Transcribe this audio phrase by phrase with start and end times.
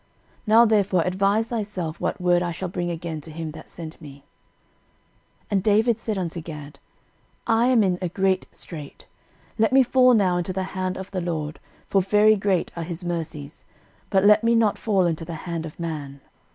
[0.47, 4.23] Now therefore advise thyself what word I shall bring again to him that sent me.
[5.51, 6.79] 13:021:013 And David said unto Gad,
[7.45, 9.05] I am in a great strait:
[9.59, 13.05] let me fall now into the hand of the LORD; for very great are his
[13.05, 13.63] mercies:
[14.09, 16.19] but let me not fall into the hand of man.